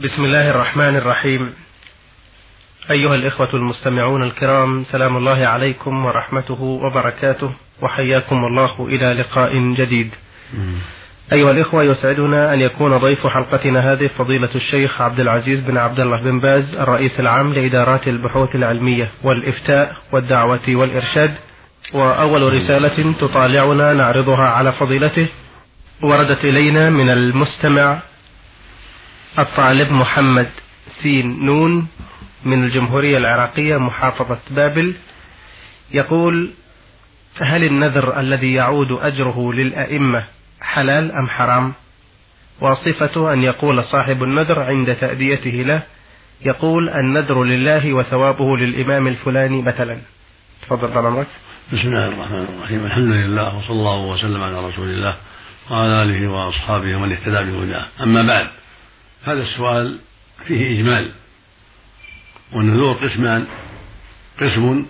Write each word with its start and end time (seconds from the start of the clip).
بسم 0.00 0.24
الله 0.24 0.50
الرحمن 0.50 0.96
الرحيم. 0.96 1.54
أيها 2.90 3.14
الإخوة 3.14 3.54
المستمعون 3.54 4.22
الكرام 4.22 4.84
سلام 4.84 5.16
الله 5.16 5.46
عليكم 5.46 6.04
ورحمته 6.06 6.62
وبركاته 6.62 7.50
وحياكم 7.82 8.44
الله 8.44 8.86
إلى 8.88 9.12
لقاء 9.12 9.74
جديد. 9.76 10.14
أيها 11.32 11.50
الإخوة 11.50 11.82
يسعدنا 11.82 12.54
أن 12.54 12.60
يكون 12.60 12.96
ضيف 12.96 13.26
حلقتنا 13.26 13.92
هذه 13.92 14.10
فضيلة 14.18 14.48
الشيخ 14.54 15.00
عبد 15.00 15.20
العزيز 15.20 15.60
بن 15.60 15.76
عبد 15.76 16.00
الله 16.00 16.22
بن 16.22 16.40
باز 16.40 16.74
الرئيس 16.74 17.20
العام 17.20 17.52
لإدارات 17.52 18.08
البحوث 18.08 18.54
العلمية 18.54 19.10
والإفتاء 19.22 19.96
والدعوة 20.12 20.68
والإرشاد 20.68 21.34
وأول 21.94 22.52
رسالة 22.52 23.12
تطالعنا 23.20 23.92
نعرضها 23.92 24.48
على 24.48 24.72
فضيلته 24.72 25.26
وردت 26.02 26.44
إلينا 26.44 26.90
من 26.90 27.10
المستمع 27.10 27.98
الطالب 29.38 29.92
محمد 29.92 30.50
سين 31.02 31.46
نون 31.46 31.88
من 32.44 32.64
الجمهورية 32.64 33.18
العراقية 33.18 33.76
محافظة 33.76 34.38
بابل 34.50 34.94
يقول 35.90 36.50
هل 37.40 37.64
النذر 37.64 38.20
الذي 38.20 38.54
يعود 38.54 38.92
أجره 38.92 39.52
للأئمة 39.52 40.24
حلال 40.60 41.12
أم 41.12 41.28
حرام؟ 41.28 41.72
وصفته 42.60 43.32
أن 43.32 43.42
يقول 43.42 43.84
صاحب 43.84 44.22
النذر 44.22 44.60
عند 44.60 44.94
تأديته 44.94 45.50
له 45.50 45.82
يقول 46.46 46.88
النذر 46.88 47.44
لله 47.44 47.92
وثوابه 47.92 48.56
للإمام 48.56 49.06
الفلاني 49.06 49.62
مثلا. 49.62 49.98
تفضل 50.62 50.94
طال 50.94 51.06
عمرك. 51.06 51.26
بسم 51.68 51.88
الله 51.88 52.08
الرحمن 52.08 52.46
الرحيم. 52.58 52.86
الحمد 52.86 53.12
لله 53.12 53.56
وصلى 53.56 53.70
الله 53.70 54.00
وسلم 54.00 54.42
على 54.42 54.68
رسول 54.68 54.88
الله 54.88 55.16
وعلى 55.70 56.02
آله 56.02 56.30
وأصحابه 56.30 56.96
ومن 56.96 57.12
اهتدى 57.12 57.50
بهداه. 57.50 57.86
أما 58.02 58.22
بعد 58.26 58.59
هذا 59.22 59.42
السؤال 59.42 59.98
فيه 60.46 60.78
إجمال 60.78 61.12
والنذور 62.52 62.92
قسمان 62.92 63.46
قسم 64.40 64.86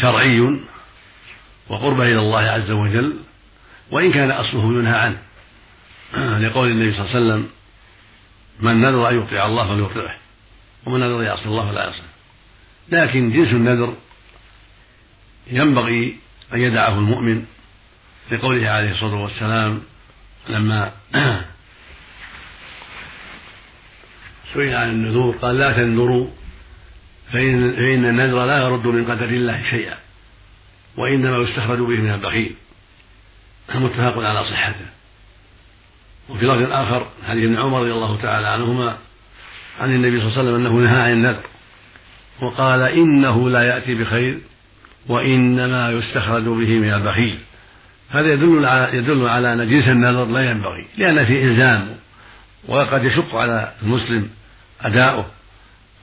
شرعي 0.00 0.60
وقرب 1.68 2.00
إلى 2.00 2.18
الله 2.18 2.40
عز 2.40 2.70
وجل 2.70 3.16
وإن 3.90 4.12
كان 4.12 4.30
أصله 4.30 4.64
ينهى 4.64 4.98
عنه. 4.98 5.18
لقول 6.46 6.68
النبي 6.68 6.92
صلى 6.92 7.00
الله 7.00 7.16
عليه 7.16 7.26
وسلم 7.26 7.50
من 8.60 8.80
نذر 8.80 9.08
أن 9.08 9.18
يطيع 9.18 9.46
الله 9.46 9.68
فليطيعه 9.68 10.16
ومن 10.86 11.00
نذر 11.00 11.22
يعصي 11.22 11.44
الله 11.44 11.70
فلا 11.70 11.84
يعصيه. 11.84 12.10
لكن 12.88 13.32
جنس 13.32 13.52
النذر 13.52 13.94
ينبغي 15.46 16.16
أن 16.54 16.60
يدعه 16.60 16.98
المؤمن 16.98 17.44
لقوله 18.32 18.70
عليه 18.70 18.92
الصلاة 18.92 19.22
والسلام 19.22 19.82
لما 20.48 20.92
سئل 24.54 24.74
عن 24.74 24.90
النذور 24.90 25.36
قال 25.36 25.58
لا 25.58 25.72
تنذروا 25.72 26.26
فإن, 27.32 27.72
فإن 27.72 28.04
النذر 28.04 28.46
لا 28.46 28.62
يرد 28.64 28.86
من 28.86 29.04
قدر 29.04 29.28
الله 29.28 29.62
شيئا 29.70 29.96
وإنما 30.96 31.38
يستخرج 31.38 31.78
به 31.78 32.00
من 32.00 32.10
البخيل. 32.10 32.54
متفق 33.74 34.18
على 34.18 34.44
صحته. 34.44 34.86
وفي 36.28 36.46
لفظ 36.46 36.72
آخر 36.72 37.06
حديث 37.28 37.44
ابن 37.44 37.56
عمر 37.56 37.80
رضي 37.80 37.92
الله 37.92 38.16
تعالى 38.22 38.46
عنهما 38.46 38.96
عن 39.80 39.90
النبي 39.90 40.20
صلى 40.20 40.26
الله 40.28 40.38
عليه 40.38 40.42
وسلم 40.42 40.54
أنه 40.54 40.90
نهى 40.90 41.00
عن 41.02 41.12
النذر 41.12 41.42
وقال 42.40 42.82
إنه 42.82 43.50
لا 43.50 43.62
يأتي 43.62 43.94
بخير 43.94 44.38
وإنما 45.08 45.90
يستخرج 45.90 46.44
به 46.44 46.78
من 46.78 46.92
البخيل. 46.94 47.38
هذا 48.10 48.32
يدل 48.32 48.66
على 48.66 48.96
يدل 48.96 49.28
على 49.28 49.52
أن 49.52 49.70
جنس 49.70 49.88
النذر 49.88 50.24
لا 50.24 50.50
ينبغي 50.50 50.86
لأن 50.98 51.26
فيه 51.26 51.44
إلزام 51.44 51.96
وقد 52.68 53.04
يشق 53.04 53.34
على 53.34 53.72
المسلم 53.82 54.28
أداؤه 54.82 55.26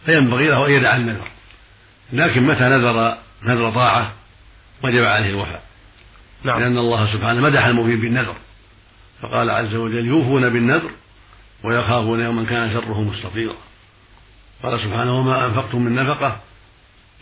فينبغي 0.05 0.47
له 0.47 0.67
أن 0.67 0.71
يدع 0.71 0.95
النذر 0.95 1.31
لكن 2.13 2.43
متى 2.43 2.63
نذر 2.63 3.17
نذر 3.43 3.71
طاعة؟ 3.71 4.13
وجب 4.83 5.03
عليه 5.03 5.29
الوفاء. 5.29 5.61
نعم. 6.43 6.59
لأن 6.59 6.77
الله 6.77 7.13
سبحانه 7.13 7.41
مدح 7.41 7.65
المؤمنين 7.65 7.99
بالنذر. 7.99 8.35
فقال 9.21 9.49
عز 9.49 9.75
وجل 9.75 10.05
يوفون 10.05 10.49
بالنذر 10.49 10.91
ويخافون 11.63 12.19
يوما 12.19 12.45
كان 12.45 12.73
شره 12.73 13.01
مستطيرا. 13.01 13.55
قال 14.63 14.79
سبحانه 14.79 15.19
وما 15.19 15.45
أنفقتم 15.45 15.81
من 15.81 15.95
نفقة 15.95 16.39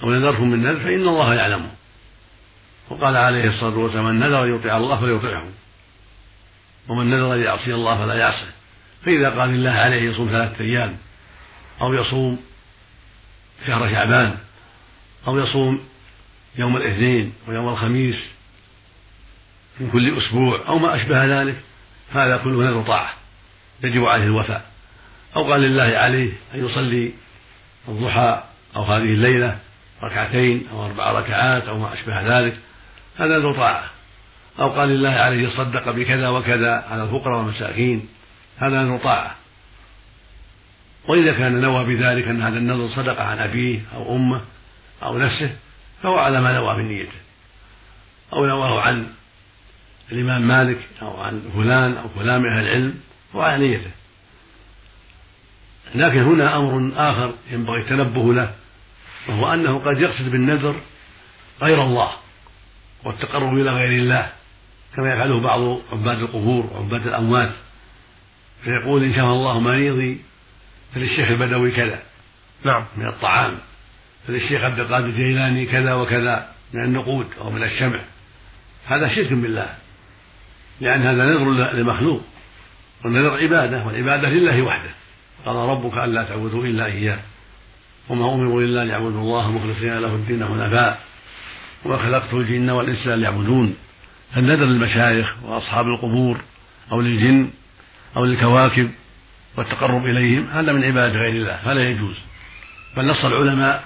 أو 0.03 0.11
نذرتم 0.11 0.47
من 0.47 0.63
نذر 0.63 0.79
فإن 0.79 1.07
الله 1.07 1.33
يعلمه 1.33 1.69
وقال 2.89 3.17
عليه 3.17 3.49
الصلاة 3.49 3.77
والسلام 3.77 4.05
من 4.05 4.19
نذر 4.19 4.44
أن 4.44 4.55
يطيع 4.55 4.77
الله 4.77 4.99
فليطيعه 4.99 5.45
ومن 6.88 7.09
نذر 7.09 7.33
أن 7.33 7.39
يعصي 7.39 7.73
الله 7.73 7.97
فلا 7.97 8.13
يعصه. 8.13 8.47
فإذا 9.05 9.29
قال 9.29 9.49
الله 9.49 9.71
عليه 9.71 10.01
يصوم 10.01 10.27
ثلاثة 10.27 10.63
أيام 10.63 10.97
أو 11.81 11.94
يصوم 11.94 12.41
شهر 13.68 13.91
شعبان 13.91 14.38
أو 15.28 15.40
يصوم 15.40 15.81
يوم 16.56 16.78
الاثنين 16.78 17.34
ويوم 17.47 17.69
الخميس 17.69 18.16
من 19.80 19.91
كل 19.91 20.18
أسبوع 20.18 20.68
أو 20.68 20.78
ما 20.80 20.96
أشبه 20.96 21.41
ذلك 21.41 21.56
هذا 22.12 22.38
كله 22.38 22.63
نذر 22.63 22.84
طاعة 22.88 23.13
يجب 23.84 24.06
عليه 24.06 24.24
الوفاء. 24.24 24.66
أو 25.36 25.52
قال 25.52 25.62
لله 25.62 25.97
عليه 25.97 26.31
أن 26.53 26.66
يصلي 26.66 27.13
الضحى 27.88 28.44
أو 28.75 28.84
هذه 28.84 29.03
الليلة 29.03 29.57
ركعتين 30.03 30.68
أو 30.72 30.86
أربع 30.86 31.12
ركعات 31.12 31.63
أو 31.68 31.80
ما 31.80 31.94
أشبه 31.94 32.40
ذلك 32.40 32.57
هذا 33.18 33.38
نذر 33.38 33.53
طاعة. 33.53 33.90
أو 34.59 34.69
قال 34.69 34.90
لله 34.90 35.09
عليه 35.09 35.47
يصدق 35.47 35.92
بكذا 35.92 36.30
وكذا 36.30 36.86
على 36.90 37.03
الفقراء 37.03 37.38
والمساكين 37.38 38.07
هذا 38.57 38.84
نذر 38.84 38.97
طاعة. 38.97 39.36
وإذا 41.07 41.33
كان 41.33 41.61
نوى 41.61 41.85
بذلك 41.85 42.27
أن 42.27 42.41
هذا 42.41 42.57
النذر 42.57 42.88
صدق 42.88 43.21
عن 43.21 43.39
أبيه 43.39 43.81
أو 43.95 44.16
أمه 44.16 44.41
أو 45.03 45.17
نفسه 45.17 45.55
فهو 46.03 46.17
على 46.17 46.41
ما 46.41 46.53
نوى 46.53 46.77
من 46.77 46.88
نيته. 46.89 47.19
أو 48.33 48.45
نواه 48.45 48.81
عن 48.81 49.07
الإمام 50.11 50.47
مالك 50.47 50.79
أو 51.01 51.21
عن 51.21 51.41
فلان 51.55 51.97
أو 51.97 52.07
فلان 52.09 52.41
من 52.41 52.49
أهل 52.49 52.63
العلم 52.63 52.99
هو 53.35 53.41
على 53.41 53.67
نيته. 53.67 53.91
لكن 55.95 56.19
هنا 56.19 56.57
أمر 56.57 56.91
آخر 56.95 57.33
ينبغي 57.51 57.81
التنبه 57.81 58.33
له 58.33 58.53
وهو 59.27 59.53
أنه 59.53 59.79
قد 59.79 59.99
يقصد 59.99 60.31
بالنذر 60.31 60.75
غير 61.61 61.83
الله 61.83 62.11
والتقرب 63.03 63.53
إلى 63.53 63.71
غير 63.71 63.91
الله 63.91 64.29
كما 64.95 65.13
يفعله 65.13 65.39
بعض 65.39 65.79
عباد 65.91 66.19
القبور 66.19 66.65
وعباد 66.73 67.07
الأموات. 67.07 67.51
فيقول 68.63 69.03
إن 69.03 69.15
شاء 69.15 69.25
الله 69.25 69.59
مريضي 69.59 70.21
فللشيخ 70.94 71.31
البدوي 71.31 71.72
كذا. 71.72 72.00
نعم. 72.63 72.85
من 72.97 73.07
الطعام. 73.07 73.57
فللشيخ 74.28 74.63
عبد 74.63 74.79
القادر 74.79 75.06
الجيلاني 75.06 75.66
كذا 75.66 75.94
وكذا. 75.94 76.50
من 76.73 76.84
النقود 76.84 77.28
أو 77.41 77.50
من 77.50 77.63
الشمع. 77.63 78.01
هذا 78.85 79.16
شرك 79.16 79.34
بالله. 79.34 79.69
لأن 80.81 81.01
هذا 81.01 81.25
نذر 81.25 81.74
للمخلوق 81.74 82.22
والنذر 83.06 83.38
عبادة. 83.38 83.85
والعبادة 83.85 84.29
لله 84.29 84.62
وحده. 84.62 84.91
قال 85.45 85.56
ربك 85.56 85.97
ألا 85.97 86.24
تعبدوا 86.24 86.66
إلا 86.66 86.85
إياه. 86.85 87.19
وما 88.09 88.34
أمروا 88.34 88.62
إلا 88.62 88.85
ليعبدوا 88.85 89.22
الله 89.22 89.51
مخلصين 89.51 90.00
له 90.00 90.16
الدين 90.16 90.45
حنفاء. 90.45 91.00
وما 91.85 91.97
خلقت 91.97 92.34
الجن 92.34 92.69
والإنس 92.69 93.07
ليعبدون. 93.07 93.75
فالنذر 94.35 94.66
للمشايخ 94.66 95.44
وأصحاب 95.44 95.85
القبور 95.85 96.38
أو 96.91 97.01
للجن 97.01 97.50
أو 98.18 98.25
للكواكب. 98.25 98.91
والتقرب 99.57 100.05
إليهم 100.05 100.47
هذا 100.53 100.71
من 100.71 100.83
عبادة 100.83 101.13
غير 101.13 101.35
الله 101.35 101.59
فلا 101.66 101.89
يجوز. 101.89 102.16
بل 102.97 103.05
نص 103.05 103.25
العلماء 103.25 103.83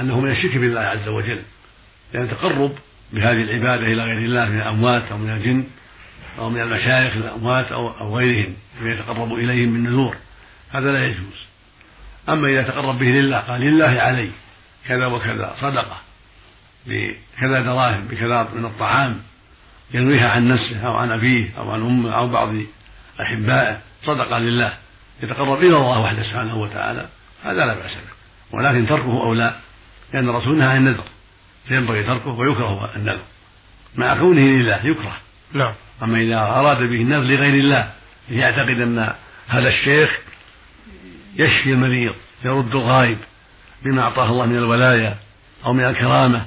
أنه 0.00 0.20
من 0.20 0.30
الشرك 0.30 0.56
بالله 0.56 0.80
عز 0.80 1.08
وجل 1.08 1.42
لأن 2.12 2.22
التقرب 2.22 2.72
بهذه 3.12 3.42
العبادة 3.42 3.86
إلى 3.86 4.02
غير 4.02 4.18
الله 4.18 4.44
من 4.44 4.60
الأموات 4.60 5.02
أو 5.10 5.18
من 5.18 5.30
الجن 5.30 5.64
أو 6.38 6.50
من 6.50 6.60
المشايخ 6.60 7.16
الأموات 7.16 7.72
أو 7.72 7.88
أو 7.88 8.16
غيرهم 8.16 8.54
يتقرب 8.82 9.32
إليهم 9.32 9.72
بالنذور 9.72 10.16
هذا 10.70 10.92
لا 10.92 11.06
يجوز. 11.06 11.44
أما 12.28 12.48
إذا 12.48 12.62
تقرب 12.62 12.98
به 12.98 13.06
لله 13.06 13.38
قال 13.38 13.60
لله 13.60 14.00
علي 14.00 14.30
كذا 14.88 15.06
وكذا 15.06 15.54
صدقة 15.60 15.96
بكذا 16.86 17.60
دراهم 17.60 18.08
بكذا 18.08 18.48
من 18.54 18.64
الطعام 18.64 19.20
ينويها 19.94 20.28
عن 20.28 20.48
نفسه 20.48 20.86
أو 20.86 20.92
عن 20.92 21.10
أبيه 21.10 21.50
أو 21.58 21.70
عن 21.70 21.82
أمه 21.82 22.10
أو 22.10 22.28
بعض 22.28 22.48
أحبائه 23.20 23.78
صدقة 24.04 24.38
لله 24.38 24.72
يتقرب 25.22 25.58
إلى 25.58 25.76
الله 25.76 26.00
وحده 26.00 26.22
سبحانه 26.22 26.56
وتعالى 26.56 27.08
هذا 27.44 27.66
لا 27.66 27.74
بأس 27.74 27.94
به. 27.94 28.58
ولكن 28.58 28.86
تركه 28.86 29.22
أولى 29.22 29.54
لأن 30.12 30.28
الرسول 30.28 30.58
نهى 30.58 30.68
عن 30.68 30.76
النذر 30.76 31.04
فينبغي 31.68 32.02
تركه 32.02 32.30
ويكره 32.30 32.96
النذر. 32.96 33.22
مع 33.96 34.14
كونه 34.14 34.40
لله 34.40 34.86
يكره. 34.86 35.16
نعم. 35.52 35.74
أما 36.02 36.18
إذا 36.18 36.36
أراد 36.36 36.78
به 36.78 37.00
النذر 37.00 37.22
لغير 37.22 37.54
الله 37.54 37.92
يعتقد 38.30 38.80
أن 38.80 39.14
هذا 39.48 39.68
الشيخ 39.68 40.18
يشفي 41.34 41.70
المريض 41.70 42.14
يرد 42.44 42.74
الغائب 42.74 43.18
بما 43.84 44.02
أعطاه 44.02 44.30
الله 44.30 44.46
من 44.46 44.56
الولاية 44.56 45.16
أو 45.66 45.72
من 45.72 45.84
الكرامة. 45.84 46.46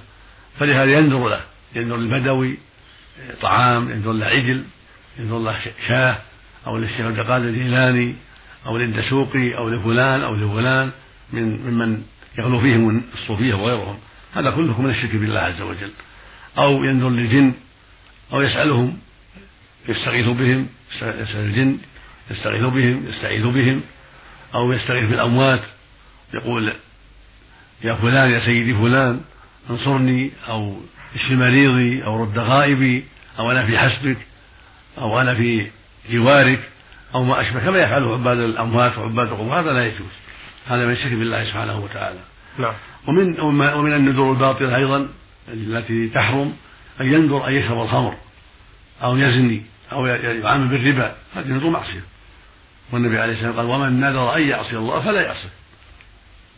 فلهذا 0.59 0.91
ينذر 0.91 1.29
له 1.29 1.41
ينذر 1.75 1.95
البدوي 1.95 2.57
طعام 3.41 3.89
ينذر 3.89 4.11
له 4.11 4.25
عجل 4.25 4.63
ينذر 5.19 5.39
له 5.39 5.59
شاة. 5.87 6.17
أو 6.67 6.77
للشيخ 6.77 7.01
عبد 7.01 7.19
القادر 7.19 7.47
الجيلاني 7.47 8.15
أو 8.65 8.77
للدسوقي 8.77 9.57
أو 9.57 9.69
لفلان 9.69 10.21
أو 10.21 10.35
لفلان 10.35 10.91
من 11.33 11.43
ممن 11.43 12.03
يغلو 12.39 12.59
فيهم 12.61 13.03
الصوفية 13.13 13.53
وغيرهم. 13.53 13.97
هذا 14.33 14.51
كله 14.51 14.81
من 14.81 14.89
الشرك 14.89 15.15
بالله 15.15 15.39
عز 15.39 15.61
وجل. 15.61 15.91
أو 16.57 16.83
ينظر 16.83 17.09
للجن 17.09 17.53
أو 18.33 18.41
يسألهم 18.41 18.97
يستغيث 19.89 20.27
بهم 20.27 20.67
يسأل 20.95 21.45
الجن 21.45 21.77
يستغيث 22.31 22.65
بهم 22.65 23.05
يستعيذ 23.07 23.47
بهم. 23.47 23.81
أو 24.55 24.73
يستغيث 24.73 25.09
بالأموات 25.09 25.61
يقول 26.33 26.73
يا 27.83 27.93
فلان 27.93 28.31
يا 28.31 28.39
سيدي 28.39 28.73
فلان 28.73 29.21
انصرني 29.69 30.31
أو 30.47 30.77
اشف 31.15 31.31
مريضي 31.31 32.03
أو 32.03 32.23
رد 32.23 32.37
غائبي 32.37 33.05
أو 33.39 33.51
أنا 33.51 33.65
في 33.65 33.79
حسبك 33.79 34.17
أو 34.97 35.21
أنا 35.21 35.33
في 35.35 35.71
جوارك 36.11 36.69
أو 37.15 37.23
ما 37.23 37.41
أشبه 37.41 37.59
كما 37.59 37.79
يفعله 37.79 38.13
عباد 38.13 38.37
الأموات 38.37 38.97
وعباد 38.97 39.27
القبور 39.27 39.59
هذا 39.59 39.73
لا 39.73 39.85
يجوز. 39.85 40.07
هذا 40.67 40.85
من 40.85 40.93
الشرك 40.93 41.11
بالله 41.11 41.43
سبحانه 41.43 41.79
وتعالى. 41.79 42.19
نعم. 42.57 42.73
ومن 43.07 43.39
ومن 43.75 43.93
النذور 43.93 44.31
الباطلة 44.31 44.75
أيضا 44.75 45.07
التي 45.47 46.09
تحرم 46.09 46.53
أن 47.01 47.13
ينذر 47.13 47.47
أن 47.47 47.53
يشرب 47.53 47.81
الخمر 47.81 48.13
أو 49.03 49.17
يزني 49.17 49.63
أو 49.91 50.05
يعامل 50.05 50.67
بالربا 50.67 51.15
هذه 51.35 51.47
نذور 51.47 51.69
معصية. 51.69 52.03
والنبي 52.91 53.19
عليه 53.19 53.33
الصلاة 53.33 53.47
والسلام 53.47 53.71
قال 53.71 53.81
ومن 53.81 53.99
نذر 53.99 54.35
أن 54.35 54.41
يعصي 54.41 54.77
الله 54.77 55.01
فلا 55.01 55.21
يعصي. 55.21 55.47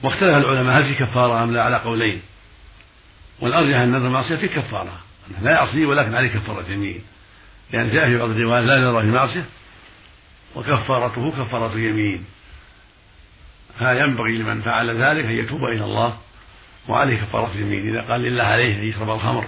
واختلف 0.04 0.38
العلماء 0.38 0.80
هل 0.80 0.84
في 0.84 1.06
كفارة 1.06 1.44
أم 1.44 1.54
لا؟ 1.54 1.63
على 1.63 1.78
قولين. 1.78 2.22
والأرجح 3.42 3.78
أن 3.78 3.96
النذر 3.96 4.10
معصية 4.10 4.36
في 4.36 4.48
كفارة 4.48 5.00
لا 5.42 5.51
يعصي 5.51 5.86
ولكن 5.86 6.16
عليه 6.16 6.30
كفارة 6.30 6.66
يمين 6.69 7.01
يعني 7.74 7.89
جاء 7.89 8.06
في 8.06 8.18
بعض 8.18 8.30
الروايات 8.30 8.66
لا 8.66 8.80
نذر 8.80 9.01
في 9.01 9.07
معصية 9.07 9.45
وكفارته 10.56 11.31
كفارة 11.31 11.77
يمين 11.77 12.25
فينبغي 13.77 14.38
لمن 14.38 14.62
فعل 14.62 14.89
ذلك 14.89 15.25
أن 15.25 15.31
يتوب 15.31 15.63
إلى 15.63 15.83
الله 15.83 16.18
وعليه 16.88 17.18
كفارة 17.18 17.51
يمين 17.56 17.89
إذا 17.89 18.12
قال 18.12 18.21
لله 18.21 18.44
عليه 18.44 18.75
أن 18.75 18.83
يشرب 18.83 19.10
الخمر 19.10 19.45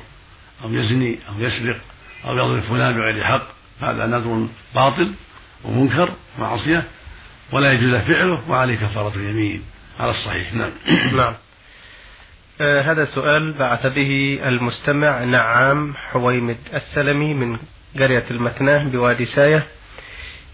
أو 0.63 0.73
يزني 0.73 1.19
أو 1.29 1.33
يسرق 1.39 1.77
أو 2.25 2.37
يضرب 2.37 2.63
فلان 2.63 2.97
بغير 2.97 3.23
حق 3.23 3.47
هذا 3.81 4.05
نذر 4.05 4.47
باطل 4.75 5.13
ومنكر 5.63 6.09
معصية 6.39 6.83
ولا 7.51 7.71
يجوز 7.71 7.95
فعله 7.95 8.49
وعليه 8.49 8.75
كفارة 8.75 9.17
يمين 9.17 9.63
على 9.99 10.11
الصحيح. 10.11 10.53
نعم. 10.53 10.71
نعم. 11.17 11.33
آه 12.61 12.81
هذا 12.81 13.05
سؤال 13.05 13.53
بعث 13.53 13.85
به 13.87 14.39
المستمع 14.43 15.23
نعام 15.23 15.93
حويمد 15.95 16.57
السلمي 16.73 17.33
من 17.33 17.57
قرية 17.99 18.23
المكناه 18.31 18.83
بوادي 18.83 19.25
ساية 19.25 19.63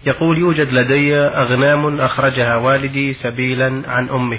يقول 0.06 0.38
يوجد 0.38 0.72
لدي 0.72 1.16
أغنام 1.16 2.00
أخرجها 2.00 2.56
والدي 2.56 3.14
سبيلا 3.14 3.82
عن 3.86 4.08
أمه 4.08 4.38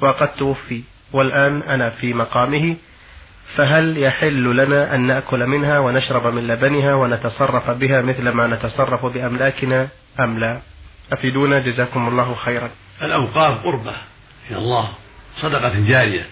وقد 0.00 0.28
توفي 0.28 0.82
والآن 1.12 1.62
أنا 1.62 1.90
في 1.90 2.14
مقامه 2.14 2.76
فهل 3.56 3.98
يحل 3.98 4.56
لنا 4.56 4.94
أن 4.94 5.00
نأكل 5.00 5.46
منها 5.46 5.78
ونشرب 5.78 6.26
من 6.34 6.46
لبنها 6.46 6.94
ونتصرف 6.94 7.70
بها 7.70 8.02
مثل 8.02 8.28
ما 8.28 8.46
نتصرف 8.46 9.06
بأملاكنا 9.06 9.88
أم 10.20 10.38
لا؟ 10.38 10.60
أفيدونا 11.12 11.58
جزاكم 11.58 12.08
الله 12.08 12.34
خيرا. 12.34 12.70
الأوقاف 13.02 13.62
قربة 13.62 13.92
إلى 14.50 14.58
الله 14.58 14.88
صدقة 15.40 15.80
جارية 15.88 16.26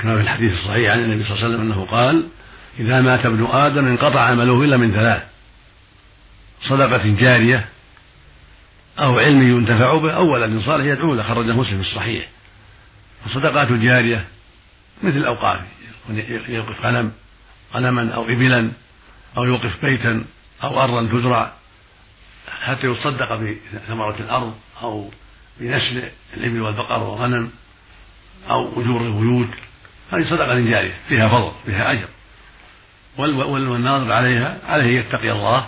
كما 0.00 0.14
في 0.16 0.20
الحديث 0.20 0.52
الصحيح 0.52 0.92
عن 0.92 0.98
النبي 0.98 1.24
صلى 1.24 1.32
الله 1.32 1.44
عليه 1.44 1.54
وسلم 1.54 1.72
أنه 1.72 1.86
قال 1.86 2.22
إذا 2.78 3.00
مات 3.00 3.26
ابن 3.26 3.46
آدم 3.46 3.86
انقطع 3.86 4.20
عمله 4.20 4.64
إلا 4.64 4.76
من 4.76 4.92
ثلاث. 4.92 5.22
صدقة 6.68 7.06
جارية 7.06 7.68
أو 8.98 9.18
علم 9.18 9.56
ينتفع 9.56 9.96
به 9.96 10.12
أو 10.12 10.32
ولد 10.32 10.62
صالح 10.64 10.84
يدعو 10.84 11.14
له 11.14 11.22
خرج 11.22 11.46
مسلم 11.46 11.82
في 11.82 11.88
الصحيح. 11.88 12.28
الصدقات 13.26 13.70
الجارية 13.70 14.24
مثل 15.02 15.16
الأوقاف 15.16 15.60
يوقف 16.48 16.86
غنم 16.86 17.12
غنما 17.74 18.14
أو 18.14 18.24
إبلا 18.24 18.72
أو 19.36 19.44
يوقف 19.44 19.84
بيتا 19.84 20.24
أو 20.62 20.84
أرضا 20.84 21.06
تزرع. 21.06 21.52
حتى 22.62 22.86
يصدق 22.86 23.34
بثمرة 23.34 24.16
الأرض 24.20 24.54
أو 24.82 25.10
بنسل 25.60 26.08
الإبل 26.36 26.60
والبقر 26.60 27.02
والغنم 27.02 27.50
أو 28.50 28.80
أجور 28.80 29.00
البيوت. 29.00 29.48
هذه 30.12 30.24
صدقة 30.30 30.60
جارية 30.60 30.94
فيها 31.08 31.28
فضل 31.28 31.52
فيها 31.66 31.92
أجر. 31.92 32.08
والناظر 33.18 34.12
عليها 34.12 34.58
عليه 34.68 35.00
يتقي 35.00 35.32
الله 35.32 35.66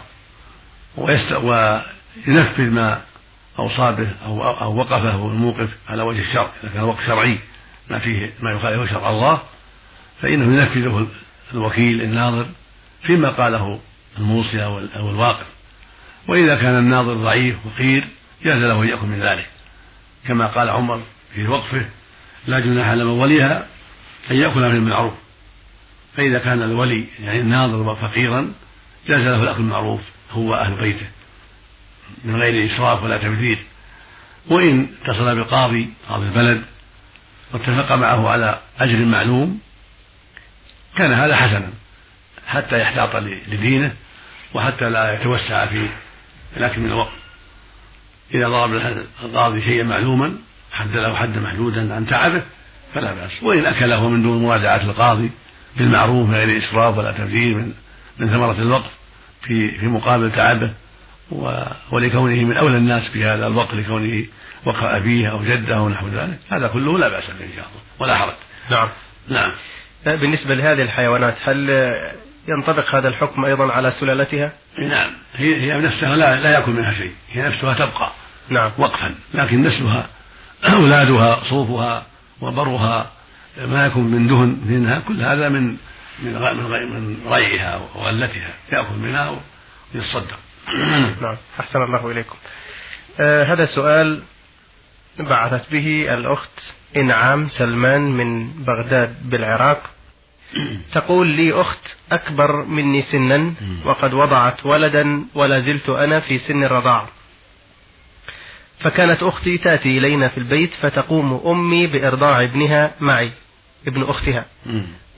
وينفذ 0.96 2.70
ما 2.70 3.00
أوصى 3.58 3.92
به 3.92 4.08
أو 4.26 4.76
وقفه 4.76 5.26
الموقف 5.26 5.68
على 5.88 6.02
وجه 6.02 6.20
الشرع 6.20 6.48
إذا 6.62 6.72
كان 6.74 6.82
وقف 6.82 7.06
شرعي 7.06 7.38
ما 7.90 7.98
فيه 7.98 8.32
ما 8.40 8.50
يخالف 8.50 8.90
شرع 8.90 9.10
الله 9.10 9.42
فإنه 10.22 10.56
ينفذه 10.56 11.06
الوكيل 11.54 12.02
الناظر 12.02 12.46
فيما 13.02 13.30
قاله 13.30 13.80
الموصي 14.18 14.64
أو 14.64 15.10
الواقف. 15.10 15.46
وإذا 16.28 16.54
كان 16.54 16.78
الناظر 16.78 17.14
ضعيف 17.14 17.66
وقير 17.66 18.04
جاز 18.44 18.58
له 18.58 18.82
أن 18.82 18.88
يأكل 18.88 19.06
من 19.06 19.20
ذلك. 19.22 19.48
كما 20.26 20.46
قال 20.46 20.70
عمر 20.70 21.02
في 21.34 21.48
وقفه 21.48 21.86
لا 22.46 22.60
جناح 22.60 22.88
على 22.88 23.04
من 23.04 23.10
وليها 23.10 23.66
أن 24.30 24.36
يأكل 24.36 24.60
من 24.60 24.76
المعروف. 24.76 25.14
فإذا 26.16 26.38
كان 26.38 26.62
الولي 26.62 27.04
يعني 27.20 27.40
الناظر 27.40 27.94
فقيرا 27.94 28.52
جاز 29.08 29.20
له 29.20 29.42
الأكل 29.42 29.60
المعروف 29.60 30.00
هو 30.30 30.54
أهل 30.54 30.74
بيته 30.74 31.06
من 32.24 32.36
غير 32.36 32.66
إسراف 32.66 33.02
ولا 33.02 33.18
تبذير. 33.18 33.64
وإن 34.50 34.88
اتصل 35.02 35.34
بالقاضي 35.34 35.90
قاضي 36.08 36.26
البلد 36.26 36.62
واتفق 37.52 37.92
معه 37.92 38.28
على 38.28 38.60
أجر 38.80 39.04
معلوم 39.04 39.60
كان 40.96 41.12
هذا 41.12 41.36
حسنا 41.36 41.70
حتى 42.46 42.80
يحتاط 42.80 43.16
لدينه 43.48 43.92
وحتى 44.54 44.90
لا 44.90 45.14
يتوسع 45.14 45.66
في 45.66 45.88
الأكل 46.56 46.80
من 46.80 46.86
الوقت. 46.86 47.12
إذا 48.34 48.48
ضرب 48.48 49.04
القاضي 49.22 49.62
شيئا 49.62 49.84
معلوما 49.84 50.34
حد 50.72 50.96
له 50.96 51.16
حدا 51.16 51.40
محدودا 51.40 51.94
عن 51.94 52.06
تعبه 52.06 52.42
فلا 52.94 53.14
بأس. 53.14 53.42
وإن 53.42 53.66
أكله 53.66 54.08
من 54.08 54.22
دون 54.22 54.42
مراجعة 54.42 54.82
القاضي 54.82 55.30
بالمعروف 55.76 56.28
من 56.28 56.34
غير 56.34 56.58
إسراف 56.58 56.98
ولا 56.98 57.12
تبذير 57.12 57.54
من 57.54 57.72
من 58.18 58.28
ثمرة 58.28 58.62
الوقف 58.62 58.90
في 59.42 59.78
في 59.78 59.86
مقابل 59.86 60.32
تعبه 60.32 60.72
ولكونه 61.90 62.44
من 62.44 62.56
أولى 62.56 62.76
الناس 62.76 63.08
في 63.08 63.24
هذا 63.24 63.46
الوقت 63.46 63.74
لكونه 63.74 64.24
وقف 64.64 64.82
أبيه 64.82 65.30
أو 65.30 65.44
جده 65.44 65.76
أو 65.76 65.88
نحو 65.88 66.08
ذلك. 66.08 66.38
هذا 66.50 66.68
كله 66.68 66.98
لا 66.98 67.08
بأس 67.08 67.24
به 67.24 67.44
إن 67.44 67.52
شاء 67.56 67.64
الله. 67.64 67.80
ولا 68.00 68.16
حرج. 68.18 68.34
نعم. 68.70 68.88
نعم. 69.28 69.52
بالنسبة 70.04 70.54
لهذه 70.54 70.82
الحيوانات 70.82 71.36
هل 71.42 71.70
ينطبق 72.48 72.94
هذا 72.94 73.08
الحكم 73.08 73.44
أيضا 73.44 73.72
على 73.72 73.92
سلالتها؟ 74.00 74.52
نعم. 74.78 75.12
هي 75.34 75.72
هي 75.72 75.80
نفسها 75.80 76.16
لا 76.16 76.40
لا 76.40 76.50
يأكل 76.50 76.72
منها 76.72 76.92
شيء. 76.92 77.12
هي 77.30 77.42
نفسها 77.42 77.74
تبقى. 77.74 78.10
نعم. 78.48 78.70
وقفا. 78.78 79.14
لكن 79.34 79.62
نسلها 79.62 80.06
أولادها 80.64 81.40
صوفها 81.48 82.06
وبرها 82.40 83.10
ما 83.58 83.86
يكون 83.86 84.04
من 84.04 84.28
دهن 84.28 84.60
منها 84.66 84.98
كل 84.98 85.22
هذا 85.22 85.48
من 85.48 85.76
من 86.22 86.34
من 86.90 87.16
ريعها 87.26 87.88
وغلتها 87.94 88.54
يأكل 88.72 88.94
منها 88.98 89.40
ويتصدق. 89.94 90.38
نعم 91.22 91.36
أحسن 91.60 91.82
الله 91.82 92.10
إليكم. 92.10 92.36
آه 93.20 93.44
هذا 93.44 93.66
سؤال 93.66 94.22
بعثت 95.18 95.72
به 95.72 96.14
الأخت 96.14 96.60
إنعام 96.96 97.48
سلمان 97.48 98.00
من 98.00 98.48
بغداد 98.64 99.30
بالعراق. 99.30 99.90
تقول 100.94 101.26
لي 101.26 101.52
أخت 101.52 101.96
أكبر 102.12 102.64
مني 102.64 103.02
سنا 103.02 103.54
وقد 103.84 104.14
وضعت 104.14 104.66
ولدا 104.66 105.24
ولا 105.34 105.60
زلت 105.60 105.88
أنا 105.88 106.20
في 106.20 106.38
سن 106.38 106.64
الرضاعة 106.64 107.08
فكانت 108.80 109.22
أختي 109.22 109.58
تأتي 109.58 109.98
إلينا 109.98 110.28
في 110.28 110.38
البيت 110.38 110.70
فتقوم 110.82 111.42
أمي 111.46 111.86
بإرضاع 111.86 112.42
ابنها 112.42 112.94
معي. 113.00 113.32
ابن 113.86 114.02
أختها. 114.02 114.44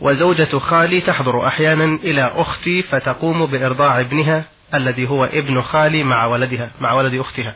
وزوجة 0.00 0.58
خالي 0.58 1.00
تحضر 1.00 1.48
أحيانا 1.48 1.84
إلى 1.84 2.32
أختي 2.34 2.82
فتقوم 2.82 3.46
بإرضاع 3.46 4.00
ابنها 4.00 4.44
الذي 4.74 5.08
هو 5.08 5.24
ابن 5.24 5.62
خالي 5.62 6.04
مع 6.04 6.26
ولدها 6.26 6.70
مع 6.80 6.92
ولد 6.92 7.14
أختها. 7.14 7.54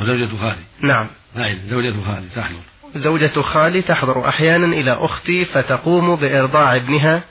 وزوجة 0.00 0.36
خالي. 0.40 0.62
نعم. 0.80 1.06
نعم 1.34 1.58
زوجة 1.70 1.94
خالي 2.06 2.26
تحضر. 2.36 2.60
زوجة 2.96 3.40
خالي 3.42 3.82
تحضر 3.82 4.28
أحيانا 4.28 4.66
إلى 4.66 4.92
أختي 4.92 5.44
فتقوم 5.44 6.16
بإرضاع 6.16 6.76
ابنها 6.76 7.22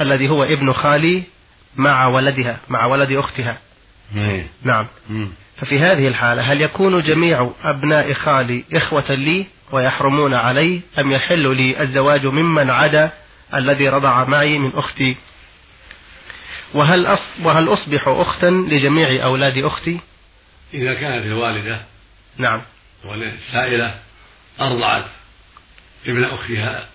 الذي 0.00 0.28
هو 0.28 0.42
ابن 0.44 0.72
خالي 0.72 1.22
مع 1.76 2.06
ولدها 2.06 2.58
مع 2.68 2.86
ولد 2.86 3.12
أختها. 3.12 3.58
إيه. 4.16 4.46
نعم. 4.62 4.86
ففي 5.56 5.78
هذه 5.78 6.08
الحالة 6.08 6.42
هل 6.42 6.60
يكون 6.60 7.02
جميع 7.02 7.50
أبناء 7.64 8.12
خالي 8.12 8.64
إخوة 8.72 9.14
لي؟ 9.14 9.46
ويحرمون 9.72 10.34
علي 10.34 10.80
أم 10.98 11.12
يحل 11.12 11.56
لي 11.56 11.82
الزواج 11.82 12.26
ممن 12.26 12.70
عدا 12.70 13.12
الذي 13.54 13.88
رضع 13.88 14.24
معي 14.24 14.58
من 14.58 14.72
أختي؟ 14.74 15.16
وهل 16.74 17.06
أص 17.06 17.22
وهل 17.42 17.72
أصبح 17.72 18.08
أختا 18.08 18.46
لجميع 18.46 19.24
أولاد 19.24 19.58
أختي؟ 19.58 20.00
إذا 20.74 20.94
كانت 20.94 21.26
الوالدة 21.26 21.82
نعم. 22.36 22.60
السائلة 23.04 23.98
أرضعت 24.60 25.04
ابن 26.06 26.24
أختها 26.24 26.88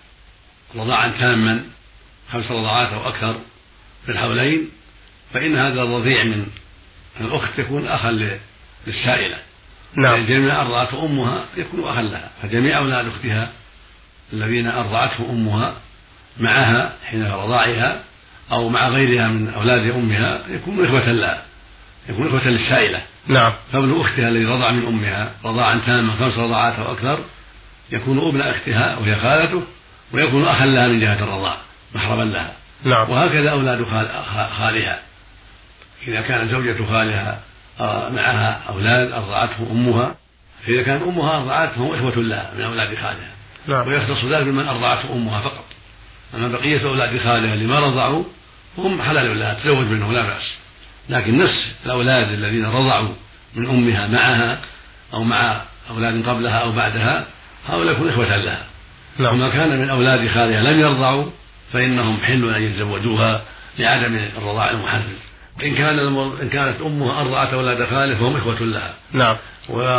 رضاعا 0.76 1.08
تاما 1.08 1.64
خمس 2.32 2.50
رضعات 2.50 2.92
أو 2.92 3.08
أكثر 3.08 3.40
في 4.06 4.12
الحولين 4.12 4.70
فإن 5.34 5.58
هذا 5.58 5.82
الرضيع 5.82 6.24
من 6.24 6.46
الأخت 7.20 7.58
يكون 7.58 7.88
أخا 7.88 8.38
للسائلة. 8.86 9.38
نعم. 9.96 10.26
جميع 10.26 10.62
أرضعته 10.62 11.04
أمها 11.04 11.44
يكون 11.56 11.84
أخا 11.84 12.02
لها 12.02 12.30
فجميع 12.42 12.78
أولاد 12.78 13.06
أختها 13.06 13.50
الذين 14.32 14.66
أرضعته 14.66 15.30
أمها 15.30 15.74
معها 16.40 16.92
حين 17.04 17.26
رضاعها 17.26 18.00
أو 18.52 18.68
مع 18.68 18.88
غيرها 18.88 19.28
من 19.28 19.48
أولاد 19.48 19.90
أمها 19.90 20.40
يكون 20.48 20.84
إخوة 20.84 21.12
لها 21.12 21.42
يكون 22.08 22.26
إخوة 22.26 22.48
للسائلة. 22.48 23.02
نعم. 23.26 23.52
فابن 23.72 24.00
أختها 24.00 24.28
الذي 24.28 24.44
رضع 24.44 24.70
من 24.70 24.86
أمها 24.86 25.32
رضاعا 25.44 25.80
تاما 25.86 26.16
خمس 26.16 26.38
رضعات 26.38 26.74
أو 26.78 26.92
أكثر 26.92 27.18
يكون 27.92 28.18
ابن 28.18 28.40
أختها 28.40 28.98
وهي 28.98 29.16
خالته 29.16 29.62
ويكون 30.12 30.44
أخا 30.44 30.66
لها 30.66 30.88
من 30.88 31.00
جهة 31.00 31.24
الرضاع 31.24 31.58
محرما 31.94 32.24
لها. 32.24 32.52
نعم. 32.84 33.10
وهكذا 33.10 33.50
أولاد 33.50 33.84
خالها. 34.58 35.00
إذا 36.08 36.20
كانت 36.20 36.50
زوجة 36.50 36.86
خالها 36.86 37.40
معها 38.10 38.62
أولاد 38.68 39.12
أرضعته 39.12 39.72
أمها. 39.72 40.14
فإذا 40.66 40.82
كان 40.82 41.02
أمها 41.02 41.36
أرضعته 41.36 41.74
فهم 41.74 41.94
إخوة 41.94 42.22
لها 42.22 42.50
من 42.56 42.64
أولاد 42.64 42.94
خالها. 42.94 43.30
نعم. 43.66 43.88
ويختص 43.88 44.24
ذلك 44.24 44.46
بمن 44.46 44.68
أرضعته 44.68 45.12
أمها 45.12 45.40
فقط. 45.40 45.64
أما 46.34 46.48
بقية 46.48 46.88
أولاد 46.88 47.18
خالها 47.18 47.54
اللي 47.54 47.66
ما 47.66 47.80
رضعوا 47.80 48.24
هم 48.78 49.02
حلال 49.02 49.38
لها 49.38 49.54
تزوج 49.54 49.86
منهم 49.86 50.12
لا 50.12 50.22
بأس. 50.22 50.56
لكن 51.08 51.38
نفس 51.38 51.72
الأولاد 51.86 52.28
الذين 52.28 52.66
رضعوا 52.66 53.14
من 53.54 53.68
أمها 53.68 54.06
معها 54.06 54.58
أو 55.14 55.24
مع 55.24 55.62
أولاد 55.90 56.28
قبلها 56.28 56.58
أو 56.58 56.72
بعدها 56.72 57.26
هؤلاء 57.68 57.94
يكون 57.94 58.08
إخوة 58.08 58.36
لها. 58.36 58.62
نعم. 59.18 59.34
وما 59.34 59.48
كان 59.48 59.80
من 59.80 59.90
أولاد 59.90 60.28
خالها 60.28 60.62
لم 60.72 60.80
يرضعوا 60.80 61.26
فإنهم 61.72 62.20
حل 62.22 62.54
أن 62.54 62.62
يتزوجوها 62.62 63.42
لعدم 63.78 64.16
الرضاع 64.38 64.70
المحرم. 64.70 65.16
إن 65.62 65.74
كان 65.74 65.98
إن 66.42 66.48
كانت 66.48 66.80
أمها 66.80 67.20
أرضعت 67.20 67.54
أولاد 67.54 67.86
خاله 67.86 68.14
فهم 68.14 68.36
إخوة 68.36 68.60
لها. 68.60 68.94
نعم. 69.12 69.36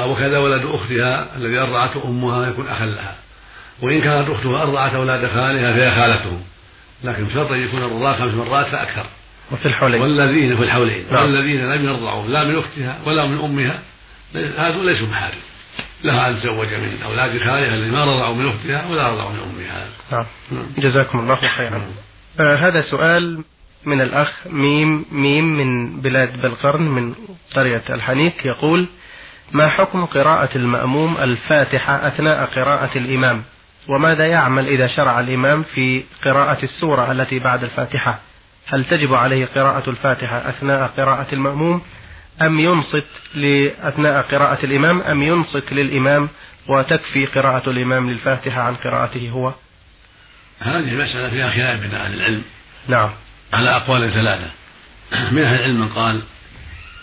وكذا 0.10 0.38
ولد 0.38 0.66
أختها 0.66 1.38
الذي 1.38 1.60
أرضعته 1.60 2.08
أمها 2.08 2.48
يكون 2.48 2.68
أخا 2.68 2.86
لها. 2.86 3.16
وإن 3.82 4.02
كانت 4.02 4.30
أختها 4.30 4.64
أرضعت 4.64 4.94
أولاد 4.94 5.28
خالها 5.28 5.74
فهي 5.74 5.92
خالته 5.92 6.40
لكن 7.04 7.26
بشرط 7.26 7.52
أن 7.52 7.60
يكون 7.60 7.84
الرضاع 7.84 8.14
خمس 8.14 8.34
مرات 8.34 8.66
فأكثر 8.66 9.06
وفي 9.52 9.66
الحولين. 9.66 10.02
والذين 10.02 10.58
في 10.58 10.64
الحولين. 10.64 11.06
نعم. 11.12 11.24
والذين 11.24 11.72
لم 11.72 11.86
يرضعوا. 11.86 12.28
لا 12.28 12.44
من 12.44 12.58
أختها 12.58 13.00
ولا 13.06 13.26
من 13.26 13.40
أمها. 13.40 13.80
هذول 14.58 14.86
ليسوا 14.86 15.08
محارم 15.08 15.38
لها 16.04 16.30
أن 16.30 16.40
تزوج 16.40 16.68
من 16.68 17.00
أولاد 17.06 17.38
خالها 17.38 17.76
الذين 17.76 17.92
ما 17.92 18.06
رضعوا 18.06 18.36
من 18.36 18.48
أختها 18.48 18.88
ولا 18.92 19.10
رضعوا 19.10 19.30
من 19.30 19.40
أمها. 19.40 19.88
نعم, 20.12 20.26
نعم. 20.52 20.68
جزاكم 20.78 21.20
الله 21.20 21.36
خيرا. 21.36 21.82
آه 22.40 22.56
هذا 22.56 22.82
سؤال 22.82 23.44
من 23.86 24.02
الأخ 24.02 24.32
ميم 24.50 25.06
ميم 25.12 25.46
من 25.46 26.02
بلاد 26.02 26.42
بلقرن 26.42 26.82
من 26.82 27.16
قرية 27.56 27.84
الحنيك 27.90 28.46
يقول 28.46 28.88
ما 29.52 29.70
حكم 29.70 30.06
قراءة 30.06 30.58
المأموم 30.58 31.18
الفاتحة 31.18 32.08
أثناء 32.08 32.46
قراءة 32.46 32.98
الإمام؟ 32.98 33.44
وماذا 33.88 34.28
يعمل 34.28 34.68
إذا 34.68 34.88
شرع 34.88 35.20
الإمام 35.20 35.64
في 35.64 36.04
قراءة 36.24 36.64
السورة 36.64 37.12
التي 37.12 37.40
بعد 37.40 37.64
الفاتحة؟ 37.64 38.20
هل 38.68 38.86
تجب 38.86 39.14
عليه 39.14 39.46
قراءة 39.46 39.90
الفاتحة 39.90 40.50
أثناء 40.50 40.88
قراءة 40.98 41.28
المأموم 41.34 41.82
أم 42.42 42.60
ينصت 42.60 43.08
أثناء 43.82 44.22
قراءة 44.22 44.66
الإمام 44.66 45.02
أم 45.02 45.24
ينصت 45.24 45.74
للإمام 45.74 46.30
وتكفي 46.68 47.26
قراءة 47.26 47.70
الإمام 47.70 48.10
للفاتحة 48.10 48.62
عن 48.62 48.76
قراءته 48.76 49.30
هو؟ 49.30 49.54
هذه 50.60 50.96
مسألة 50.96 51.30
فيها 51.30 51.52
خلاف 51.52 51.82
بين 51.82 51.94
أهل 51.96 52.14
العلم. 52.14 52.42
نعم. 52.88 53.10
على 53.54 53.76
أقوال 53.76 54.14
ثلاثة. 54.14 54.52
من 55.32 55.44
أهل 55.44 55.56
العلم 55.56 55.80
من 55.80 55.90
قال 55.90 56.22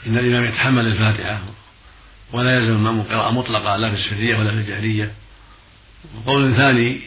إن 0.06 0.18
الإمام 0.18 0.44
يتحمل 0.44 0.86
الفاتحة 0.86 1.40
ولا 2.32 2.56
يلزم 2.56 2.72
المأموم 2.72 3.02
قراءة 3.02 3.30
مطلقة 3.30 3.76
لا 3.76 3.90
في 3.90 3.94
السرية 3.94 4.36
ولا 4.36 4.50
في 4.50 4.56
الجهرية. 4.56 5.12
وقول 6.16 6.54
ثاني 6.56 7.00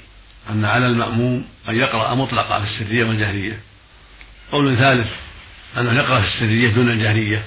أن 0.49 0.65
على 0.65 0.87
المأموم 0.87 1.45
أن 1.69 1.75
يقرأ 1.75 2.15
مطلقة 2.15 2.59
في 2.59 2.71
السرية 2.71 3.05
والجهرية. 3.05 3.59
قول 4.51 4.77
ثالث 4.77 5.07
أنه 5.77 5.93
يقرأ 5.93 6.21
في 6.21 6.27
السرية 6.27 6.69
دون 6.69 6.89
الجهرية. 6.89 7.43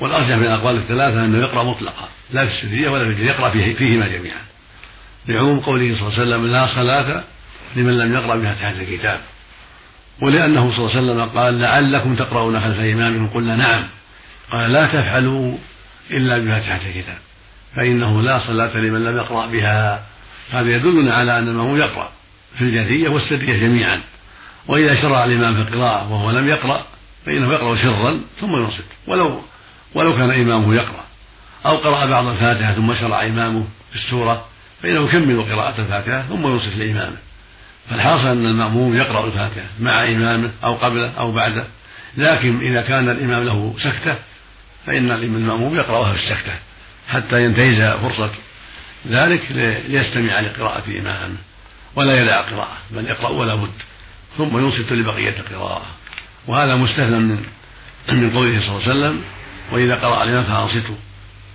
والأرجح 0.00 0.36
من 0.36 0.44
الأقوال 0.44 0.76
الثلاثة 0.76 1.24
أنه 1.24 1.38
يقرأ 1.38 1.62
مطلقا 1.62 2.08
لا 2.30 2.46
في 2.46 2.52
السرية 2.54 2.88
ولا 2.88 3.04
في 3.04 3.10
الجهرية 3.10 3.30
يقرأ 3.30 3.50
فيه 3.50 3.76
فيهما 3.76 4.08
جميعا. 4.08 4.42
لعموم 5.28 5.60
قوله 5.60 5.96
صلى 5.96 6.08
الله 6.08 6.20
عليه 6.20 6.22
وسلم 6.22 6.52
لا 6.52 6.66
صلاة 6.66 7.24
لمن 7.76 7.98
لم 7.98 8.14
يقرأ 8.14 8.36
بفاتحة 8.36 8.70
الكتاب. 8.70 9.20
ولأنه 10.22 10.72
صلى 10.72 10.78
الله 10.78 10.90
عليه 10.90 11.00
وسلم 11.00 11.38
قال 11.38 11.60
لعلكم 11.60 12.16
تقرؤون 12.16 12.60
خلف 12.60 12.78
إمامكم 12.78 13.26
قلنا 13.26 13.56
نعم. 13.56 13.88
قال 14.52 14.72
لا 14.72 14.86
تفعلوا 14.86 15.56
إلا 16.10 16.38
بفاتحة 16.38 16.80
الكتاب 16.86 17.18
فإنه 17.76 18.22
لا 18.22 18.40
صلاة 18.46 18.76
لمن 18.76 19.04
لم 19.04 19.16
يقرأ 19.16 19.46
بها. 19.46 20.02
هذا 20.52 20.70
يدلنا 20.70 21.14
على 21.14 21.38
أن 21.38 21.48
المأموم 21.48 21.76
يقرأ 21.76 22.08
في 22.58 22.64
الجهرية 22.64 23.08
والسرية 23.08 23.56
جميعا 23.56 24.00
وإذا 24.68 25.02
شرع 25.02 25.24
الإمام 25.24 25.54
في 25.54 25.60
القراءة 25.60 26.12
وهو 26.12 26.30
لم 26.30 26.48
يقرأ 26.48 26.86
فإنه 27.26 27.52
يقرأ 27.52 27.76
سرا 27.76 28.20
ثم 28.40 28.56
ينصت. 28.56 28.84
ولو 29.06 29.42
ولو 29.94 30.16
كان 30.16 30.30
إمامه 30.30 30.74
يقرأ 30.74 31.04
أو 31.66 31.76
قرأ 31.76 32.06
بعض 32.06 32.26
الفاتحة 32.26 32.72
ثم 32.72 32.94
شرع 32.94 33.22
إمامه 33.22 33.64
في 33.90 33.96
السورة 33.96 34.46
فإنه 34.82 35.04
يكمل 35.04 35.42
قراءة 35.42 35.80
الفاتحة 35.80 36.22
ثم 36.22 36.46
ينصت 36.46 36.76
لإمامه. 36.76 37.16
فالحاصل 37.90 38.26
أن 38.26 38.46
المأموم 38.46 38.96
يقرأ 38.96 39.26
الفاتحة 39.26 39.66
مع 39.80 40.04
إمامه 40.04 40.50
أو 40.64 40.74
قبله 40.74 41.10
أو 41.18 41.32
بعده. 41.32 41.64
لكن 42.16 42.70
إذا 42.70 42.82
كان 42.82 43.08
الإمام 43.08 43.44
له 43.44 43.74
سكتة 43.78 44.16
فإن 44.86 45.10
المأموم 45.10 45.76
يقرأها 45.76 46.12
في 46.12 46.18
السكتة 46.18 46.52
حتى 47.08 47.44
ينتهز 47.44 47.98
فرصة 47.98 48.30
ذلك 49.08 49.42
ليستمع 49.88 50.40
لقراءة 50.40 50.82
إمامه 50.98 51.36
ولا 51.96 52.22
يدع 52.22 52.40
قراءة 52.40 52.76
بل 52.90 53.06
يقرأ 53.06 53.28
ولا 53.28 53.54
بد 53.54 53.82
ثم 54.38 54.58
ينصت 54.58 54.92
لبقية 54.92 55.34
القراءة. 55.38 55.86
وهذا 56.46 56.76
مستثنى 56.76 57.18
من 57.18 57.44
من 58.12 58.30
قوله 58.30 58.60
صلى 58.60 58.68
الله 58.68 58.82
عليه 58.82 58.90
وسلم 58.90 59.20
وإذا 59.72 59.94
قرأ 59.94 60.24
الإمام 60.24 60.44
فأنصتوا. 60.44 60.96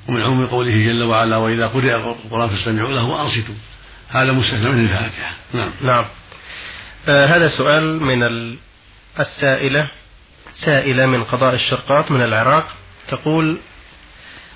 ومن 0.07 0.21
عموم 0.21 0.45
قوله 0.45 0.85
جل 0.85 1.03
وعلا 1.03 1.37
وإذا 1.37 1.67
قرئ 1.67 1.95
القرآن 1.95 2.49
فاستمعوا 2.49 2.93
له 2.93 3.03
وأنصتوا. 3.03 3.55
هذا 4.09 4.31
مستثنى 4.31 4.69
من 4.69 4.83
الفاتحة. 4.83 5.33
نعم. 5.53 5.69
نعم. 5.81 6.05
آه 7.09 7.25
هذا 7.25 7.49
سؤال 7.49 8.03
من 8.03 8.23
السائلة 9.19 9.87
سائلة 10.65 11.05
من 11.05 11.23
قضاء 11.23 11.53
الشرقاط 11.53 12.11
من 12.11 12.21
العراق 12.21 12.67
تقول 13.07 13.59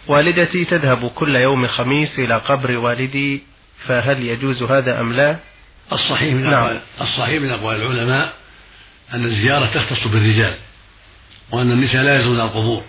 والدتي 0.07 0.65
تذهب 0.65 1.09
كل 1.15 1.35
يوم 1.35 1.67
خميس 1.67 2.19
إلى 2.19 2.37
قبر 2.37 2.77
والدي 2.77 3.43
فهل 3.87 4.23
يجوز 4.23 4.63
هذا 4.63 4.99
أم 4.99 5.13
لا؟ 5.13 5.37
الصحيح 5.91 6.33
من 6.33 6.49
نعم. 6.49 6.79
الصحيح 7.01 7.41
من 7.41 7.49
أقوال 7.49 7.81
العلماء 7.81 8.33
أن 9.13 9.25
الزيارة 9.25 9.65
تختص 9.65 10.07
بالرجال 10.07 10.53
وأن 11.51 11.71
النساء 11.71 12.03
لا 12.03 12.19
يزورن 12.19 12.41
القبور 12.41 12.83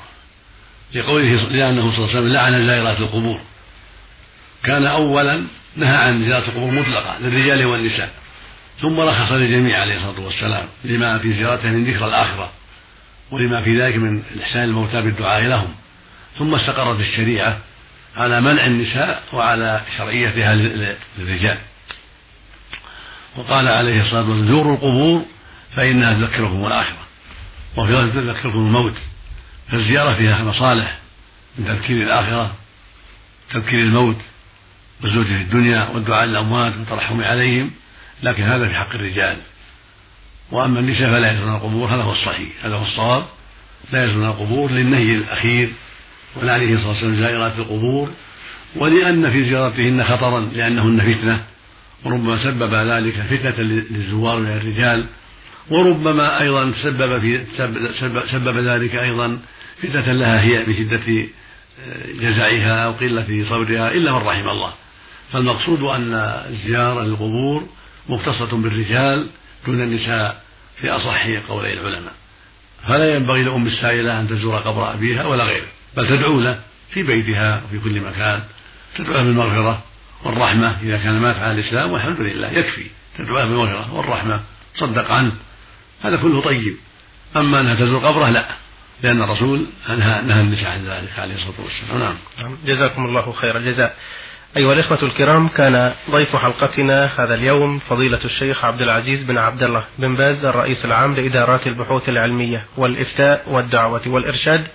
لقوله 0.95 1.49
لأنه 1.51 1.93
صلى 1.93 1.99
الله 1.99 2.09
عليه 2.09 2.19
وسلم 2.19 2.33
لعن 2.33 2.67
زائرات 2.67 3.01
القبور. 3.01 3.41
كان 4.65 4.87
أولا 4.87 5.45
نهى 5.77 5.97
عن 5.97 6.25
زيارة 6.25 6.49
القبور 6.49 6.71
مطلقة 6.71 7.19
للرجال 7.21 7.65
والنساء. 7.65 8.24
ثم 8.81 9.01
رخص 9.01 9.33
للجميع 9.33 9.81
عليه 9.81 9.97
الصلاة 9.97 10.25
والسلام 10.25 10.67
لما 10.85 11.19
في 11.19 11.33
زيارته 11.33 11.69
من 11.69 11.85
ذكر 11.85 12.09
الآخرة 12.09 12.51
ولما 13.31 13.63
في 13.63 13.81
ذلك 13.81 13.97
من 13.97 14.23
إحسان 14.43 14.65
الموتى 14.65 15.03
بالدعاء 15.03 15.45
لهم. 15.45 15.75
ثم 16.39 16.55
استقرت 16.55 17.01
الشريعة 17.01 17.59
على 18.17 18.41
منع 18.41 18.67
النساء 18.67 19.23
وعلى 19.33 19.81
شرعيتها 19.99 20.55
للرجال. 21.19 21.59
وقال 23.37 23.69
عليه 23.69 24.03
الصلاة 24.03 24.29
والسلام 24.29 24.49
زوروا 24.49 24.75
القبور 24.75 25.25
فإنها 25.77 26.15
تذكركم 26.15 26.67
الآخرة. 26.67 27.07
وفي 27.77 28.11
تذكركم 28.11 28.59
الموت. 28.59 28.95
فالزيارة 29.71 30.13
فيها 30.13 30.45
مصالح 30.45 30.99
من 31.59 31.65
تذكير 31.67 32.03
الآخرة 32.03 32.55
تذكير 33.55 33.81
الموت 33.81 34.17
في 35.01 35.07
الدنيا 35.19 35.89
والدعاء 35.95 36.25
للأموات 36.25 36.77
والترحم 36.77 37.23
عليهم. 37.23 37.71
لكن 38.23 38.43
هذا 38.43 38.69
في 38.69 38.75
حق 38.75 38.91
الرجال. 38.91 39.37
وأما 40.53 40.81
النساء 40.81 41.11
فلا 41.11 41.33
يزورن 41.33 41.55
القبور 41.55 41.89
هذا 41.89 42.03
هو 42.03 42.13
الصحيح. 42.13 42.49
هذا 42.63 42.75
هو 42.75 42.83
الصواب. 42.83 43.25
لا 43.93 44.05
يزورن 44.05 44.25
القبور 44.25 44.71
للنهي 44.71 45.15
الأخير 45.15 45.73
ولعنه 46.37 46.83
صلى 46.83 46.93
الله 46.93 47.05
عليه 47.05 47.21
زائرات 47.21 47.59
القبور 47.59 48.11
ولأن 48.77 49.31
في 49.31 49.45
زيارتهن 49.45 50.05
خطرا 50.05 50.41
لأنهن 50.41 51.15
فتنة. 51.15 51.45
وربما 52.05 52.45
سبب 52.45 52.75
ذلك 52.75 53.15
فتنة 53.15 53.65
للزوار 53.65 54.39
من 54.39 54.51
الرجال. 54.51 55.07
وربما 55.71 56.41
أيضا 56.41 56.73
سبب 56.83 57.21
في 57.21 57.45
سبب, 58.01 58.23
سبب 58.27 58.59
ذلك 58.59 58.95
أيضا 58.95 59.39
فتنة 59.83 60.13
لها 60.13 60.43
هي 60.43 60.65
بشدة 60.65 61.27
جزعها 62.21 62.85
أو 62.85 62.93
قلة 62.93 63.45
صبرها 63.49 63.93
إلا 63.93 64.13
من 64.13 64.19
رحم 64.19 64.49
الله. 64.49 64.73
فالمقصود 65.33 65.83
أن 65.83 66.15
الزيارة 66.51 67.03
للقبور 67.03 67.69
مختصة 68.09 68.57
بالرجال 68.57 69.27
دون 69.67 69.83
النساء 69.83 70.43
في 70.81 70.91
أصح 70.91 71.27
قولي 71.49 71.73
العلماء. 71.73 72.13
فلا 72.87 73.15
ينبغي 73.15 73.43
لأم 73.43 73.67
السائلة 73.67 74.21
أن 74.21 74.29
تزور 74.29 74.57
قبر 74.57 74.95
أبيها 74.95 75.27
ولا 75.27 75.45
غيره 75.45 75.67
بل 75.97 76.09
تدعو 76.09 76.41
له 76.41 76.61
في 76.91 77.03
بيتها 77.03 77.63
وفي 77.65 77.79
كل 77.79 78.01
مكان. 78.01 78.43
تدعو 78.97 79.13
له 79.13 79.23
بالمغفرة 79.23 79.83
والرحمة 80.25 80.77
إذا 80.83 80.99
كان 80.99 81.19
مات 81.19 81.37
على 81.37 81.53
الإسلام 81.53 81.93
والحمد 81.93 82.21
لله 82.21 82.51
يكفي. 82.51 82.91
تدعو 83.19 83.39
له 83.39 83.45
بالمغفرة 83.45 83.95
والرحمة 83.95 84.41
تصدق 84.75 85.11
عنه. 85.11 85.33
هذا 86.03 86.17
كله 86.17 86.41
طيب. 86.41 86.77
أما 87.37 87.61
أنها 87.61 87.75
تزور 87.75 88.07
قبره 88.07 88.29
لا. 88.29 88.47
لأن 89.03 89.23
الرسول 89.23 89.67
نهى 89.89 90.41
النساء 90.41 90.71
عن 90.71 90.85
ذلك 90.85 91.19
عليه 91.19 91.35
الصلاة 91.35 91.61
والسلام. 91.65 92.17
نعم. 92.39 92.57
جزاكم 92.67 93.05
الله 93.05 93.33
خير 93.33 93.57
الجزاء 93.57 93.97
أيها 94.57 94.73
الإخوة 94.73 95.03
الكرام 95.03 95.49
كان 95.49 95.93
ضيف 96.11 96.37
حلقتنا 96.37 97.11
هذا 97.19 97.35
اليوم 97.35 97.79
فضيلة 97.79 98.25
الشيخ 98.25 98.65
عبد 98.65 98.83
العزيز 98.83 99.23
بن 99.23 99.39
عبد 99.39 99.63
الله 99.63 99.85
بن 99.99 100.15
باز 100.15 100.45
الرئيس 100.45 100.85
العام 100.85 101.15
لإدارات 101.15 101.67
البحوث 101.67 102.09
العلمية 102.09 102.65
والإفتاء 102.77 103.45
والدعوة 103.51 104.03
والإرشاد. 104.07 104.67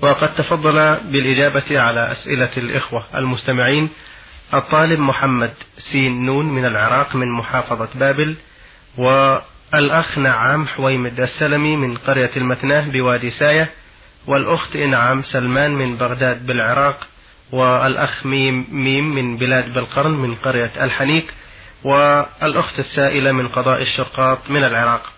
وقد 0.00 0.34
تفضل 0.34 0.96
بالإجابة 1.04 1.80
على 1.80 2.12
أسئلة 2.12 2.50
الإخوة 2.56 3.04
المستمعين. 3.14 3.88
الطالب 4.54 5.00
محمد 5.00 5.52
سين 5.92 6.26
نون 6.26 6.46
من 6.46 6.64
العراق 6.64 7.16
من 7.16 7.32
محافظة 7.38 7.88
بابل 7.94 8.36
والأخ 8.98 10.18
نعام 10.18 10.66
حويمد 10.66 11.20
السلمي 11.20 11.76
من 11.76 11.96
قرية 11.96 12.30
المثناه 12.36 12.88
بوادي 12.88 13.30
ساية 13.30 13.70
والأخت 14.26 14.76
إنعام 14.76 15.22
سلمان 15.22 15.74
من 15.74 15.96
بغداد 15.96 16.46
بالعراق. 16.46 17.06
والأخ 17.52 18.26
ميم 18.26 18.66
ميم 18.70 19.14
من 19.14 19.36
بلاد 19.36 19.74
بالقرن 19.74 20.10
من 20.10 20.34
قرية 20.34 20.70
الحنيك 20.80 21.34
والأخت 21.84 22.78
السائلة 22.78 23.32
من 23.32 23.48
قضاء 23.48 23.82
الشرقاط 23.82 24.38
من 24.50 24.64
العراق. 24.64 25.12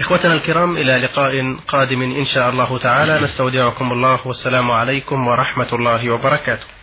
إخوتنا 0.00 0.34
الكرام 0.34 0.76
إلى 0.76 0.96
لقاء 0.96 1.56
قادم 1.68 2.02
إن 2.02 2.26
شاء 2.26 2.50
الله 2.50 2.78
تعالى. 2.78 3.20
نستودعكم 3.20 3.92
الله 3.92 4.26
والسلام 4.26 4.70
عليكم 4.70 5.26
ورحمة 5.26 5.68
الله 5.72 6.10
وبركاته. 6.10 6.77